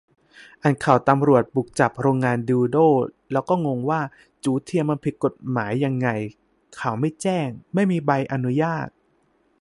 [0.63, 2.87] อ่านข่าวตำรวจบุกจับโรงงานดิลโด้
[3.31, 4.01] แล้วก็งงว่า
[4.43, 6.07] จู๋เทียมมันผิดกฎหมายยังไง?
[6.79, 8.87] ข่าวไม่แจ้ง ไม่มีใบอนุญาต?